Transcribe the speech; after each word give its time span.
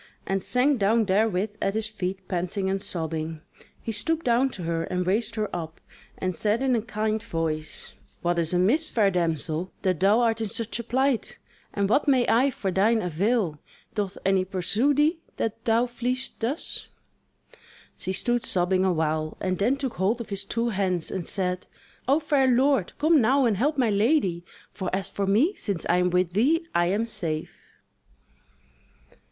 and 0.25 0.41
sank 0.41 0.79
down 0.79 1.05
therewith 1.05 1.51
at 1.61 1.75
his 1.75 1.87
feet 1.87 2.27
panting 2.27 2.71
and 2.71 2.81
sobbing. 2.81 3.39
He 3.83 3.91
stooped 3.91 4.25
down 4.25 4.49
to 4.53 4.63
her, 4.63 4.85
and 4.85 5.05
raised 5.05 5.35
her 5.35 5.47
up, 5.55 5.79
and 6.17 6.35
said 6.35 6.63
in 6.63 6.75
a 6.75 6.81
kind 6.81 7.21
voice: 7.21 7.93
"What 8.23 8.39
is 8.39 8.51
amiss, 8.51 8.89
fair 8.89 9.11
damsel, 9.11 9.71
that 9.83 9.99
thou 9.99 10.21
art 10.21 10.41
in 10.41 10.49
such 10.49 10.79
a 10.79 10.83
plight; 10.83 11.37
and 11.71 11.87
what 11.87 12.07
may 12.07 12.27
I 12.27 12.49
for 12.49 12.71
thine 12.71 12.99
avail? 12.99 13.59
Doth 13.93 14.17
any 14.25 14.43
pursue 14.43 14.95
thee, 14.95 15.19
that 15.37 15.65
thou 15.65 15.85
fleest 15.85 16.39
thus?" 16.39 16.87
She 17.95 18.11
stood 18.11 18.43
sobbing 18.43 18.83
awhile, 18.83 19.37
and 19.39 19.59
then 19.59 19.77
took 19.77 19.97
hold 19.97 20.19
of 20.19 20.29
his 20.29 20.45
two 20.45 20.69
hands 20.69 21.11
and 21.11 21.27
said: 21.27 21.67
"O 22.07 22.19
fair 22.19 22.47
lord, 22.47 22.93
come 22.97 23.21
now 23.21 23.45
and 23.45 23.55
help 23.55 23.77
my 23.77 23.91
lady! 23.91 24.43
for 24.73 24.89
as 24.95 25.11
for 25.11 25.27
me, 25.27 25.53
since 25.53 25.85
I 25.87 25.97
am 25.97 26.09
with 26.09 26.33
thee, 26.33 26.65
I 26.73 26.87
am 26.87 27.05
safe." 27.05 27.51